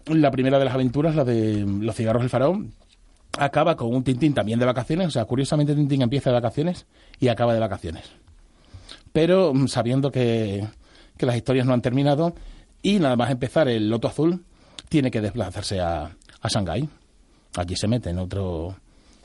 la 0.07 0.31
primera 0.31 0.59
de 0.59 0.65
las 0.65 0.73
aventuras, 0.73 1.15
la 1.15 1.23
de 1.23 1.65
los 1.65 1.95
cigarros 1.95 2.23
del 2.23 2.29
faraón, 2.29 2.73
acaba 3.37 3.75
con 3.75 3.93
un 3.93 4.03
Tintín 4.03 4.33
también 4.33 4.59
de 4.59 4.65
vacaciones. 4.65 5.07
O 5.07 5.11
sea, 5.11 5.25
curiosamente 5.25 5.75
Tintín 5.75 6.01
empieza 6.01 6.31
de 6.31 6.35
vacaciones 6.35 6.87
y 7.19 7.27
acaba 7.27 7.53
de 7.53 7.59
vacaciones. 7.59 8.05
Pero 9.13 9.53
mm, 9.53 9.67
sabiendo 9.67 10.11
que, 10.11 10.65
que 11.17 11.25
las 11.25 11.35
historias 11.35 11.65
no 11.65 11.73
han 11.73 11.81
terminado 11.81 12.33
y 12.81 12.99
nada 12.99 13.15
más 13.15 13.29
empezar 13.29 13.67
el 13.67 13.89
Loto 13.89 14.07
Azul, 14.07 14.43
tiene 14.89 15.11
que 15.11 15.21
desplazarse 15.21 15.79
a, 15.79 16.11
a 16.41 16.47
Shanghái. 16.47 16.89
Allí 17.55 17.75
se 17.75 17.87
mete 17.87 18.09
en 18.09 18.19
otro, 18.19 18.75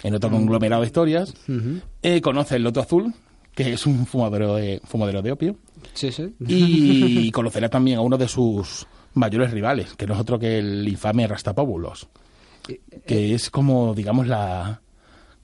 en 0.02 0.14
otro 0.14 0.30
conglomerado 0.30 0.82
de 0.82 0.86
historias. 0.86 1.34
Eh, 2.02 2.20
conoce 2.20 2.56
el 2.56 2.62
Loto 2.62 2.80
Azul, 2.80 3.14
que 3.54 3.72
es 3.72 3.86
un 3.86 4.06
fumadero 4.06 4.56
de, 4.56 4.80
fumadero 4.84 5.22
de 5.22 5.32
opio. 5.32 5.56
Sí, 5.94 6.10
sí. 6.12 6.34
Y 6.46 7.30
conocerá 7.32 7.68
también 7.68 7.98
a 7.98 8.00
uno 8.02 8.16
de 8.18 8.28
sus 8.28 8.86
mayores 9.14 9.50
rivales, 9.50 9.94
que 9.94 10.06
no 10.06 10.14
es 10.14 10.20
otro 10.20 10.38
que 10.38 10.58
el 10.58 10.88
infame 10.88 11.26
Rastapóbulos, 11.26 12.08
que 13.06 13.34
es 13.34 13.50
como, 13.50 13.94
digamos, 13.94 14.26
la... 14.26 14.80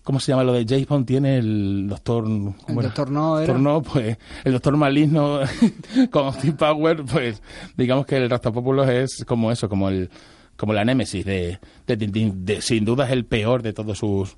¿Cómo 0.03 0.21
se 0.21 0.33
llama 0.33 0.43
lo 0.45 0.55
de 0.55 0.65
James 0.67 0.89
Bond? 0.89 1.07
Tiene 1.07 1.37
el 1.37 1.87
doctor... 1.87 2.25
¿cómo 2.25 2.55
El 2.69 2.79
era? 2.79 2.83
doctor 2.85 3.11
No 3.11 3.39
era. 3.39 3.47
Doctor 3.53 3.61
No, 3.61 3.83
pues 3.83 4.17
el 4.43 4.53
doctor 4.53 4.75
maligno 4.79 5.41
con 6.11 6.25
Austin 6.27 6.57
Power, 6.57 7.05
pues 7.05 7.43
digamos 7.77 8.07
que 8.07 8.17
el 8.17 8.31
Rastapóbulos 8.31 8.89
es 8.89 9.23
como 9.27 9.53
eso, 9.53 9.69
como 9.69 9.91
el 9.91 10.09
como 10.57 10.73
la 10.73 10.85
némesis 10.85 11.25
de. 11.25 11.59
De- 11.87 12.61
sin 12.63 12.85
duda 12.85 13.05
es 13.07 13.13
el 13.13 13.27
peor 13.27 13.63
de 13.63 13.73
todos 13.73 13.99
sus, 13.99 14.37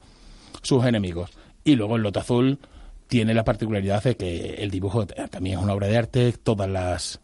sus 0.62 0.84
enemigos. 0.84 1.30
Y 1.64 1.76
luego 1.76 1.96
el 1.96 2.02
Loto 2.02 2.20
Azul 2.20 2.58
tiene 3.06 3.34
la 3.34 3.44
particularidad 3.44 4.02
de 4.04 4.16
que 4.16 4.54
el 4.54 4.70
dibujo 4.70 5.06
también 5.06 5.58
es 5.58 5.64
una 5.64 5.74
obra 5.74 5.88
de 5.88 5.98
arte, 5.98 6.32
todas 6.32 6.68
las, 6.68 7.20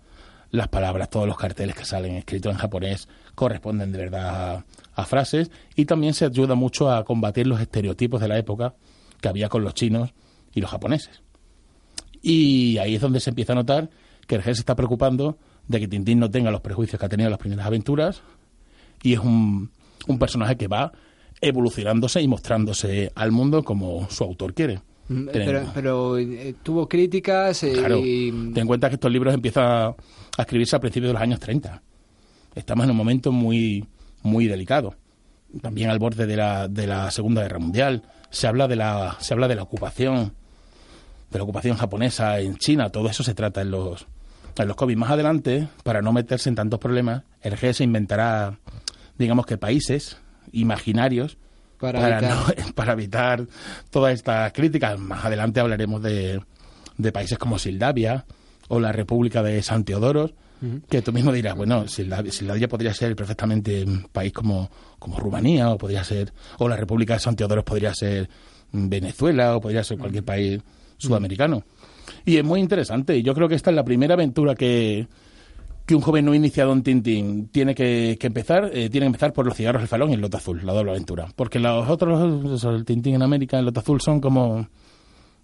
las 0.50 0.68
palabras, 0.68 1.10
todos 1.10 1.26
los 1.26 1.36
carteles 1.36 1.76
que 1.76 1.84
salen 1.84 2.16
escritos 2.16 2.52
en 2.52 2.58
japonés 2.58 3.08
corresponden 3.34 3.92
de 3.92 3.98
verdad 3.98 4.56
a, 4.56 4.64
a 4.94 5.04
frases 5.04 5.50
y 5.74 5.84
también 5.84 6.14
se 6.14 6.24
ayuda 6.24 6.54
mucho 6.54 6.90
a 6.90 7.04
combatir 7.04 7.46
los 7.46 7.60
estereotipos 7.60 8.20
de 8.20 8.28
la 8.28 8.38
época 8.38 8.74
que 9.20 9.28
había 9.28 9.48
con 9.48 9.62
los 9.62 9.74
chinos 9.74 10.12
y 10.52 10.60
los 10.60 10.70
japoneses. 10.70 11.22
Y 12.22 12.78
ahí 12.78 12.96
es 12.96 13.00
donde 13.00 13.20
se 13.20 13.30
empieza 13.30 13.52
a 13.52 13.56
notar 13.56 13.90
que 14.26 14.34
el 14.34 14.42
jefe 14.42 14.56
se 14.56 14.60
está 14.60 14.74
preocupando 14.74 15.38
de 15.68 15.80
que 15.80 15.88
Tintín 15.88 16.18
no 16.18 16.30
tenga 16.30 16.50
los 16.50 16.60
prejuicios 16.60 16.98
que 16.98 17.06
ha 17.06 17.08
tenido 17.08 17.28
en 17.28 17.32
las 17.32 17.40
primeras 17.40 17.66
aventuras 17.66 18.22
y 19.02 19.12
es 19.12 19.20
un, 19.20 19.70
un 20.06 20.18
personaje 20.18 20.56
que 20.56 20.66
va 20.66 20.92
evolucionándose 21.40 22.20
y 22.20 22.28
mostrándose 22.28 23.12
al 23.14 23.32
mundo 23.32 23.62
como 23.62 24.08
su 24.10 24.24
autor 24.24 24.54
quiere. 24.54 24.80
Mm, 25.08 25.28
Pero, 25.32 25.70
pero, 25.72 26.18
eh, 26.18 26.54
tuvo 26.62 26.88
críticas 26.88 27.62
eh, 27.62 27.72
Claro, 27.72 27.98
y... 27.98 28.30
ten 28.30 28.58
en 28.58 28.66
cuenta 28.66 28.88
que 28.88 28.94
estos 28.94 29.12
libros 29.12 29.32
empiezan 29.32 29.64
a 29.64 29.94
escribirse 30.42 30.74
a 30.74 30.80
principios 30.80 31.10
de 31.10 31.12
los 31.12 31.22
años 31.22 31.38
30. 31.38 31.80
Estamos 32.54 32.84
en 32.84 32.90
un 32.90 32.96
momento 32.96 33.30
muy, 33.30 33.86
muy 34.22 34.48
delicado. 34.48 34.94
También 35.62 35.90
al 35.90 35.98
borde 35.98 36.26
de 36.26 36.36
la, 36.36 36.66
de 36.68 36.86
la 36.86 37.10
Segunda 37.10 37.42
Guerra 37.42 37.58
Mundial. 37.60 38.02
Se 38.30 38.48
habla 38.48 38.66
de 38.66 38.76
la, 38.76 39.16
se 39.20 39.32
habla 39.32 39.46
de 39.46 39.54
la 39.54 39.62
ocupación, 39.62 40.32
de 41.30 41.38
la 41.38 41.44
ocupación 41.44 41.76
japonesa 41.76 42.40
en 42.40 42.56
China. 42.56 42.90
Todo 42.90 43.08
eso 43.08 43.22
se 43.22 43.34
trata 43.34 43.60
en 43.60 43.70
los, 43.70 44.06
en 44.58 44.66
los 44.66 44.76
cómics. 44.76 44.98
Más 44.98 45.10
adelante, 45.10 45.68
para 45.84 46.02
no 46.02 46.12
meterse 46.12 46.48
en 46.48 46.56
tantos 46.56 46.80
problemas, 46.80 47.22
el 47.42 47.54
G 47.54 47.72
se 47.72 47.84
inventará, 47.84 48.58
digamos 49.18 49.46
que 49.46 49.56
países 49.56 50.18
imaginarios 50.52 51.36
Para 51.78 52.00
para, 52.00 52.18
evitar. 52.18 52.36
no- 52.66 52.72
para 52.74 52.92
evitar 52.92 53.46
todas 53.90 54.14
estas 54.14 54.52
críticas. 54.52 54.98
Más 54.98 55.24
adelante 55.24 55.60
hablaremos 55.60 56.02
de, 56.02 56.40
de 56.98 57.12
países 57.12 57.38
como 57.38 57.58
Sildavia 57.58 58.24
o 58.68 58.80
la 58.80 58.92
República 58.92 59.42
de 59.42 59.62
San 59.62 59.84
Teodoro, 59.84 60.30
que 60.88 61.02
tú 61.02 61.12
mismo 61.12 61.32
dirás, 61.32 61.54
bueno, 61.54 61.86
Sildavia, 61.86 62.32
Sildavia 62.32 62.66
podría 62.66 62.92
ser 62.94 63.14
perfectamente 63.14 63.84
un 63.84 64.08
país 64.10 64.32
como, 64.32 64.70
como 64.98 65.18
Rumanía, 65.20 65.68
o 65.70 65.76
podría 65.78 66.02
ser, 66.02 66.32
o 66.58 66.68
la 66.68 66.76
República 66.76 67.14
de 67.14 67.20
San 67.20 67.36
Teodoro 67.36 67.62
podría 67.64 67.94
ser 67.94 68.28
Venezuela, 68.72 69.54
o 69.56 69.60
podría 69.60 69.84
ser 69.84 69.98
cualquier 69.98 70.24
país 70.24 70.60
sudamericano. 70.96 71.62
Y 72.24 72.38
es 72.38 72.44
muy 72.44 72.60
interesante. 72.60 73.16
y 73.16 73.22
Yo 73.22 73.34
creo 73.34 73.48
que 73.48 73.54
esta 73.54 73.70
es 73.70 73.76
la 73.76 73.84
primera 73.84 74.14
aventura 74.14 74.54
que, 74.54 75.06
que 75.86 75.94
un 75.94 76.00
joven 76.00 76.24
no 76.24 76.34
iniciado 76.34 76.72
en 76.72 76.82
Tintín 76.82 77.48
tiene 77.48 77.74
que, 77.74 78.18
empezar, 78.20 78.70
eh, 78.72 78.90
tiene 78.90 79.04
que 79.04 79.06
empezar 79.06 79.32
por 79.32 79.46
los 79.46 79.56
cigarros 79.56 79.82
del 79.82 79.88
farón 79.88 80.10
y 80.10 80.14
el 80.14 80.20
loto 80.20 80.36
azul, 80.36 80.60
la 80.64 80.72
doble 80.72 80.90
aventura. 80.90 81.28
Porque 81.36 81.60
los 81.60 81.88
otros, 81.88 82.64
el 82.64 82.84
Tintín 82.84 83.14
en 83.14 83.22
América, 83.22 83.58
el 83.58 83.66
loto 83.66 83.80
azul, 83.80 84.00
son 84.00 84.20
como 84.20 84.66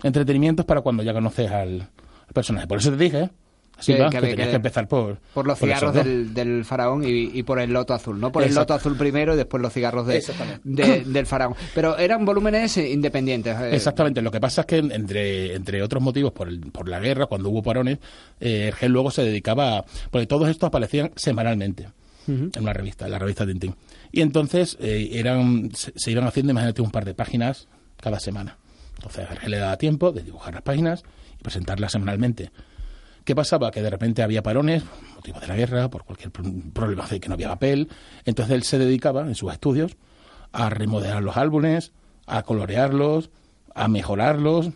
entretenimientos 0.03 0.67
para 0.67 0.81
cuando 0.81 1.05
ya 1.05 1.13
conoces 1.13 1.51
al, 1.51 1.81
al 1.81 2.35
personaje. 2.35 2.67
Por 2.67 2.79
eso 2.79 2.91
te 2.91 2.97
dije, 2.97 3.31
así 3.79 3.95
Que- 3.95 4.01
va, 4.01 4.07
que 4.07 4.11
que, 4.13 4.17
había 4.19 4.31
tenías 4.31 4.47
que- 4.47 4.51
que 4.51 4.57
empezar 4.57 4.89
por, 4.89 5.19
Por 5.35 5.47
los 5.47 5.59
por 5.59 5.69
cigarros 5.69 5.95
del, 5.95 6.35
del 6.35 6.65
faraón 6.65 7.05
y, 7.05 7.31
y 7.39 7.43
por 7.43 7.59
el 7.61 7.73
loto 7.73 7.95
azul, 7.95 8.19
¿no? 8.21 8.31
Por 8.33 8.43
el 8.45 8.55
loto 8.55 8.75
azul 8.75 8.97
primero 8.97 9.35
y 9.35 9.37
después 9.37 9.61
los 9.63 9.73
cigarros 9.73 10.07
de, 10.07 10.21
del 11.05 11.27
faraón. 11.27 11.55
Pero 11.75 11.97
eran 11.99 12.25
volúmenes 12.25 12.77
independientes. 12.77 13.57
eh. 13.61 13.75
Exactamente, 13.75 14.23
lo 14.23 14.31
que 14.31 14.41
pasa 14.41 14.63
es 14.63 14.67
que 14.67 14.79
entre, 14.79 15.55
entre 15.55 15.83
otros 15.83 16.03
motivos, 16.03 16.33
por, 16.33 16.49
el- 16.49 16.61
por 16.73 16.89
la 16.89 17.01
guerra, 17.01 17.27
cuando 17.27 17.49
hubo 17.51 17.63
parones, 17.63 17.99
eh, 18.41 18.73
luego 18.89 19.11
se 19.11 19.23
dedicaba 19.25 19.79
a... 19.79 19.85
Porque 20.11 20.27
todos 20.27 20.49
estos 20.49 20.69
aparecían 20.69 21.11
semanalmente 21.17 21.89
en 22.29 22.51
una 22.57 22.73
revista, 22.73 23.07
en 23.07 23.11
la 23.11 23.19
revista 23.19 23.45
Tintín. 23.45 23.75
Y 24.13 24.21
entonces 24.21 24.77
eh, 24.81 25.09
eran 25.15 25.71
se, 25.75 25.93
se 25.97 26.13
iban 26.13 26.25
haciendo, 26.25 26.53
imagínate, 26.53 26.81
un 26.81 26.93
par 26.93 27.05
de 27.05 27.15
páginas 27.15 27.67
cada 28.01 28.21
semana. 28.21 28.59
Entonces 28.97 29.29
a 29.29 29.33
Hergé 29.33 29.49
le 29.49 29.57
daba 29.59 29.77
tiempo 29.77 30.13
de 30.13 30.23
dibujar 30.23 30.55
las 30.55 30.63
páginas 30.63 31.03
y 31.41 31.43
presentarlas 31.43 31.91
semanalmente. 31.91 32.53
¿Qué 33.25 33.35
pasaba? 33.35 33.71
Que 33.71 33.83
de 33.83 33.91
repente 33.91 34.23
había 34.23 34.43
parones, 34.43 34.83
motivo 35.15 35.39
de 35.41 35.47
la 35.47 35.57
guerra, 35.57 35.89
por 35.89 36.05
cualquier 36.05 36.31
pro- 36.31 36.45
problema 36.73 37.07
de 37.07 37.21
que 37.21 37.29
no 37.29 37.35
había 37.35 37.49
papel. 37.49 37.89
Entonces 38.25 38.55
él 38.55 38.63
se 38.65 38.79
dedicaba, 38.79 39.23
en 39.23 39.35
sus 39.35 39.53
estudios, 39.53 39.97
a 40.53 40.69
remodelar 40.71 41.23
los 41.23 41.37
álbumes, 41.37 41.93
a 42.27 42.43
colorearlos, 42.43 43.31
a 43.75 43.89
mejorarlos. 43.89 44.71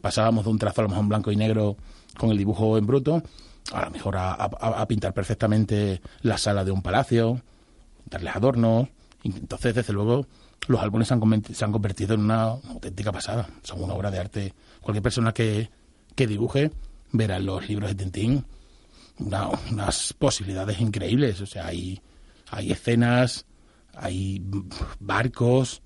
Pasábamos 0.00 0.44
de 0.44 0.50
un 0.50 0.58
trazo 0.58 0.80
a 0.80 0.84
lo 0.84 0.88
mejor 0.88 1.02
en 1.04 1.08
blanco 1.08 1.32
y 1.32 1.36
negro 1.36 1.76
con 2.18 2.30
el 2.30 2.38
dibujo 2.38 2.78
en 2.78 2.86
bruto, 2.86 3.22
a 3.72 3.84
lo 3.84 3.90
mejor 3.90 4.16
a, 4.18 4.86
pintar 4.88 5.12
perfectamente 5.12 6.00
la 6.22 6.38
sala 6.38 6.64
de 6.64 6.70
un 6.70 6.82
palacio, 6.82 7.42
darles 8.06 8.34
adornos. 8.36 8.88
Entonces, 9.22 9.74
desde 9.74 9.92
luego, 9.92 10.26
los 10.68 10.80
álbumes 10.80 11.08
se 11.08 11.14
han, 11.14 11.44
se 11.52 11.64
han 11.64 11.72
convertido 11.72 12.14
en 12.14 12.20
una 12.20 12.42
auténtica 12.44 13.12
pasada. 13.12 13.48
Son 13.62 13.82
una 13.82 13.94
obra 13.94 14.10
de 14.10 14.18
arte. 14.18 14.54
Cualquier 14.80 15.02
persona 15.02 15.32
que, 15.32 15.68
que 16.14 16.26
dibuje 16.26 16.70
verá 17.16 17.36
en 17.36 17.46
los 17.46 17.68
libros 17.68 17.90
de 17.90 17.94
Tintín 17.96 18.44
una- 19.18 19.48
unas 19.70 20.12
posibilidades 20.14 20.80
increíbles. 20.80 21.40
O 21.40 21.46
sea, 21.46 21.66
hay, 21.66 22.00
hay 22.50 22.72
escenas, 22.72 23.46
hay 23.94 24.42
barcos, 25.00 25.82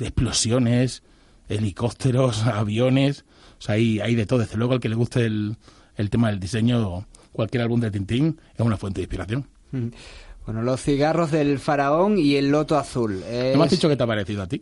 explosiones, 0.00 1.02
helicópteros, 1.48 2.42
aviones. 2.44 3.24
O 3.58 3.62
sea, 3.62 3.74
hay, 3.76 4.00
hay 4.00 4.14
de 4.14 4.26
todo. 4.26 4.40
Desde 4.40 4.56
luego, 4.56 4.74
al 4.74 4.80
que 4.80 4.88
le 4.88 4.94
guste 4.96 5.24
el, 5.26 5.56
el 5.96 6.10
tema 6.10 6.30
del 6.30 6.40
diseño, 6.40 7.06
cualquier 7.32 7.62
álbum 7.62 7.80
de 7.80 7.90
Tintín 7.90 8.40
es 8.54 8.60
una 8.60 8.76
fuente 8.76 9.00
de 9.00 9.04
inspiración. 9.04 9.46
Mm. 9.72 9.88
Bueno, 10.44 10.62
los 10.62 10.82
cigarros 10.82 11.30
del 11.30 11.58
faraón 11.58 12.18
y 12.18 12.36
el 12.36 12.50
loto 12.50 12.76
azul. 12.76 13.14
¿No 13.20 13.58
me 13.58 13.64
has 13.64 13.72
Es- 13.72 13.78
dicho 13.78 13.88
que 13.88 13.96
te 13.96 14.02
ha 14.02 14.06
parecido 14.06 14.42
a 14.42 14.46
ti? 14.46 14.60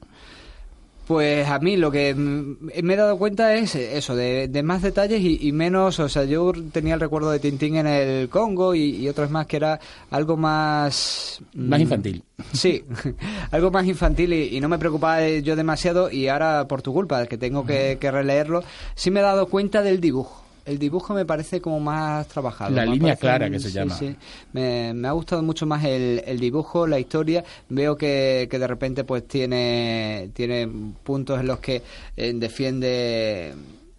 Pues 1.07 1.49
a 1.49 1.59
mí 1.59 1.77
lo 1.77 1.91
que 1.91 2.15
me 2.15 2.95
he 2.95 2.97
dado 2.97 3.19
cuenta 3.19 3.55
es 3.55 3.75
eso, 3.75 4.15
de, 4.15 4.47
de 4.49 4.63
más 4.63 4.83
detalles 4.83 5.21
y, 5.21 5.49
y 5.49 5.53
menos, 5.53 5.99
o 5.99 6.09
sea, 6.09 6.25
yo 6.25 6.53
tenía 6.71 6.95
el 6.95 7.01
recuerdo 7.01 7.31
de 7.31 7.41
Tintín 7.41 7.77
en 7.77 7.87
el 7.89 8.29
Congo 8.29 8.75
y, 8.75 8.97
y 8.97 9.09
otros 9.09 9.31
más 9.31 9.47
que 9.47 9.57
era 9.57 9.81
algo 10.11 10.37
más... 10.37 11.41
Más 11.55 11.81
mm, 11.81 11.83
infantil. 11.83 12.23
Sí, 12.53 12.85
algo 13.51 13.71
más 13.71 13.87
infantil 13.87 14.33
y, 14.33 14.57
y 14.57 14.61
no 14.61 14.69
me 14.69 14.79
preocupaba 14.79 15.27
yo 15.29 15.57
demasiado 15.57 16.11
y 16.11 16.29
ahora 16.29 16.69
por 16.69 16.83
tu 16.83 16.93
culpa, 16.93 17.27
que 17.27 17.37
tengo 17.37 17.67
que, 17.67 17.99
que 18.01 18.11
releerlo, 18.11 18.63
sí 18.95 19.11
me 19.11 19.21
he 19.21 19.25
dado 19.25 19.47
cuenta 19.47 19.83
del 19.83 20.01
dibujo. 20.01 20.42
El 20.65 20.79
dibujo 20.79 21.13
me 21.15 21.25
parece 21.27 21.61
como 21.61 21.81
más 21.81 22.29
trabajado. 22.29 22.71
La 22.71 22.87
línea 22.87 23.17
clara 23.17 23.51
que 23.51 23.59
se 23.59 23.69
sí, 23.69 23.75
llama. 23.75 23.97
sí. 23.97 24.15
Me, 24.53 24.93
me 24.95 25.09
ha 25.09 25.13
gustado 25.13 25.43
mucho 25.43 25.67
más 25.67 25.85
el, 25.85 26.23
el 26.25 26.39
dibujo, 26.39 26.87
la 26.87 27.01
historia. 27.01 27.45
Veo 27.69 27.97
que, 27.97 28.47
que 28.51 28.59
de 28.59 28.67
repente 28.67 29.05
pues 29.05 29.27
tiene, 29.27 30.31
tiene 30.35 30.69
puntos 31.03 31.41
en 31.41 31.47
los 31.49 31.59
que 31.59 31.83
eh, 32.17 32.33
defiende... 32.35 33.55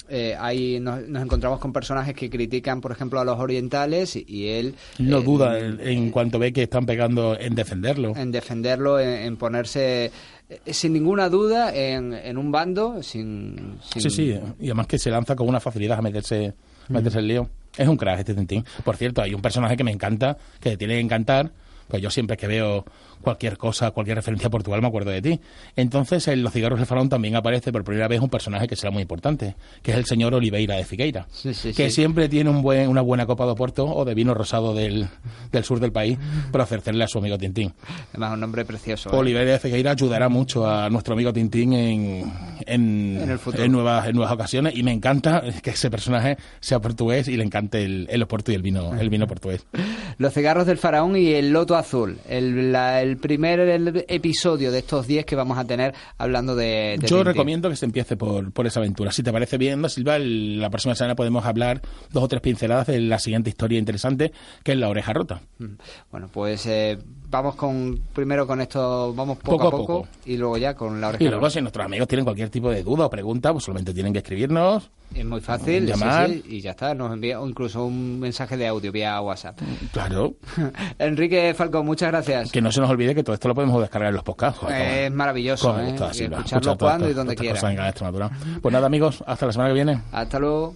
eh, 0.09 0.35
ahí 0.39 0.79
nos, 0.79 1.07
nos 1.07 1.23
encontramos 1.23 1.59
con 1.59 1.73
personajes 1.73 2.13
que 2.13 2.29
critican, 2.29 2.81
por 2.81 2.91
ejemplo, 2.91 3.19
a 3.19 3.25
los 3.25 3.39
orientales 3.39 4.15
y, 4.15 4.47
él... 4.49 4.75
No 4.99 5.19
eh, 5.19 5.23
duda 5.23 5.59
en, 5.59 5.79
en 5.81 6.11
cuanto 6.11 6.39
ve 6.39 6.53
que 6.53 6.63
están 6.63 6.85
pegando 6.85 7.37
en 7.39 7.55
defenderlo. 7.55 8.13
en 8.15 8.31
defenderlo, 8.31 8.99
en, 8.99 9.09
en 9.09 9.37
ponerse 9.37 10.11
sin 10.65 10.93
ninguna 10.93 11.29
duda 11.29 11.73
en, 11.73 12.13
en 12.13 12.37
un 12.37 12.51
bando, 12.51 13.01
sin, 13.03 13.77
Sí, 13.97 14.09
sí, 14.09 14.39
y 14.59 14.65
además 14.65 14.87
que 14.87 14.97
se 14.97 15.09
lanza 15.09 15.35
con 15.35 15.47
una 15.47 15.59
facilidad 15.59 15.99
a 15.99 16.01
meterse, 16.01 16.53
a 16.89 16.93
meterse 16.93 17.19
el 17.19 17.27
lío. 17.27 17.49
Es 17.77 17.87
un 17.87 17.97
crack 17.97 18.19
este 18.19 18.35
Tintín. 18.35 18.63
Por 18.83 18.97
cierto, 18.97 19.21
hay 19.21 19.33
un 19.33 19.41
personaje 19.41 19.75
que 19.75 19.83
me 19.83 19.91
encanta, 19.91 20.37
que 20.59 20.77
tiene 20.77 20.95
que 20.95 20.99
encantar, 20.99 21.51
pues 21.87 22.01
yo 22.01 22.09
siempre 22.09 22.37
que 22.37 22.47
veo 22.47 22.85
cualquier 23.23 23.57
cosa, 23.57 23.89
cualquier 23.91 24.17
referencia 24.17 24.47
a 24.47 24.51
Portugal 24.51 24.81
me 24.81 24.87
acuerdo 24.87 25.09
de 25.09 25.21
ti. 25.21 25.39
Entonces 25.75 26.27
en 26.27 26.43
Los 26.43 26.53
cigarros 26.53 26.77
del 26.79 26.85
faraón 26.85 27.09
también 27.09 27.35
aparece 27.35 27.71
por 27.71 27.83
primera 27.83 28.07
vez 28.07 28.21
un 28.21 28.29
personaje 28.29 28.67
que 28.67 28.75
será 28.75 28.91
muy 28.91 29.01
importante, 29.01 29.55
que 29.81 29.91
es 29.91 29.97
el 29.97 30.05
señor 30.05 30.33
Oliveira 30.35 30.75
de 30.75 30.85
Figueira, 30.85 31.25
Sí, 31.31 31.53
sí, 31.53 31.73
que 31.73 31.89
sí. 31.89 31.95
siempre 31.95 32.29
tiene 32.29 32.49
un 32.49 32.61
buen, 32.61 32.87
una 32.89 33.01
buena 33.01 33.25
copa 33.25 33.45
de 33.45 33.51
Oporto 33.51 33.85
o 33.85 34.05
de 34.05 34.13
vino 34.13 34.33
rosado 34.33 34.73
del, 34.75 35.07
del 35.51 35.63
sur 35.63 35.79
del 35.79 35.91
país 35.91 36.17
para 36.51 36.65
ofrecerle 36.65 37.03
a 37.03 37.07
su 37.07 37.17
amigo 37.17 37.37
Tintín. 37.37 37.73
Además, 38.11 38.33
un 38.33 38.39
nombre 38.41 38.65
precioso. 38.65 39.09
¿eh? 39.09 39.15
Oliveira 39.15 39.53
de 39.53 39.59
Figueira 39.59 39.91
ayudará 39.91 40.29
mucho 40.29 40.67
a 40.69 40.89
nuestro 40.89 41.13
amigo 41.13 41.31
Tintín 41.33 41.73
en, 41.73 42.31
en, 42.67 43.17
En 43.21 43.29
el 43.31 43.39
en 43.57 43.71
nuevas, 43.71 44.07
en 44.07 44.15
nuevas 44.15 44.33
ocasiones 44.33 44.75
y 44.75 44.83
me 44.83 44.91
encanta 44.91 45.43
que 45.61 45.71
ese 45.71 45.89
personaje 45.89 46.37
sea 46.59 46.79
portugués 46.79 47.27
y 47.27 47.37
le 47.37 47.43
encante 47.43 47.83
el, 47.83 48.07
el 48.09 48.21
oporto 48.23 48.51
y 48.51 48.55
el 48.55 48.61
vino, 48.61 48.93
el 48.99 49.09
vino 49.09 49.27
portugués. 49.27 49.65
Los 50.17 50.33
cigarros 50.33 50.65
del 50.65 50.77
faraón 50.77 51.15
y 51.15 51.31
el 51.33 51.51
loto 51.51 51.75
azul. 51.75 52.17
El, 52.27 52.71
la- 52.71 53.01
el 53.01 53.12
primer 53.17 53.59
el 53.59 54.05
episodio 54.07 54.71
de 54.71 54.79
estos 54.79 55.07
10 55.07 55.25
que 55.25 55.35
vamos 55.35 55.57
a 55.57 55.65
tener 55.65 55.93
hablando 56.17 56.55
de... 56.55 56.97
de 56.99 57.07
Yo 57.07 57.17
Tintín. 57.17 57.25
recomiendo 57.25 57.69
que 57.69 57.75
se 57.75 57.85
empiece 57.85 58.15
por, 58.17 58.51
por 58.51 58.67
esa 58.67 58.79
aventura. 58.79 59.11
Si 59.11 59.23
te 59.23 59.31
parece 59.31 59.57
bien, 59.57 59.87
Silva, 59.89 60.15
el- 60.15 60.59
la 60.59 60.69
próxima 60.69 60.95
semana 60.95 61.15
podemos 61.15 61.45
hablar 61.45 61.81
dos 62.11 62.23
o 62.23 62.27
tres 62.27 62.41
pinceladas 62.41 62.87
de 62.87 62.99
la 62.99 63.19
siguiente 63.19 63.49
historia 63.49 63.79
interesante, 63.79 64.31
que 64.63 64.71
es 64.73 64.77
la 64.77 64.89
oreja 64.89 65.13
rota. 65.13 65.41
Mm. 65.59 65.65
Bueno, 66.11 66.29
pues 66.31 66.65
eh, 66.65 66.97
vamos 67.29 67.55
con 67.55 67.99
primero 68.13 68.45
con 68.47 68.61
esto, 68.61 69.13
vamos 69.13 69.37
poco, 69.37 69.57
Poco 69.57 69.67
a 69.67 69.71
poco, 69.71 69.85
poco. 70.01 70.07
y 70.25 70.37
luego 70.37 70.57
ya 70.57 70.73
con 70.75 70.99
la 71.01 71.09
oreja. 71.09 71.23
Y 71.23 71.27
luego, 71.27 71.41
rota. 71.41 71.53
si 71.53 71.61
nuestros 71.61 71.85
amigos 71.85 72.07
tienen 72.07 72.23
cualquier 72.25 72.49
tipo 72.49 72.69
de 72.69 72.83
duda 72.83 73.05
o 73.05 73.09
pregunta, 73.09 73.51
pues 73.51 73.63
solamente 73.63 73.93
tienen 73.93 74.13
que 74.13 74.19
escribirnos. 74.19 74.89
Es 75.13 75.23
muy 75.25 75.41
fácil, 75.41 75.85
Llamar. 75.85 76.27
sí, 76.27 76.43
y 76.49 76.61
ya 76.61 76.71
está, 76.71 76.95
nos 76.95 77.13
envía 77.13 77.37
incluso 77.45 77.85
un 77.85 78.19
mensaje 78.19 78.57
de 78.57 78.67
audio 78.67 78.91
vía 78.91 79.21
WhatsApp. 79.21 79.59
Claro, 79.91 80.33
Enrique 80.99 81.53
Falcón, 81.53 81.85
muchas 81.85 82.09
gracias. 82.09 82.51
que 82.51 82.61
no 82.61 82.71
se 82.71 82.81
nos 82.81 82.89
olvide 82.89 83.02
que 83.15 83.23
todo 83.23 83.33
esto 83.33 83.47
lo 83.47 83.55
podemos 83.55 83.81
descargar 83.81 84.09
en 84.09 84.15
los 84.15 84.23
podcasts. 84.23 84.61
Es 84.69 85.11
maravilloso, 85.11 85.79
¿eh? 85.79 85.91
gusta, 85.91 86.11
Y 86.13 86.23
escucharlo 86.23 86.37
escuchar 86.71 86.77
cuando 86.77 87.09
y 87.09 87.13
donde 87.13 87.35
quiera. 87.35 87.59
Pues 88.61 88.71
nada, 88.71 88.87
amigos, 88.87 89.23
hasta 89.27 89.45
la 89.45 89.51
semana 89.51 89.69
que 89.69 89.73
viene. 89.75 90.01
Hasta 90.11 90.39
luego. 90.39 90.75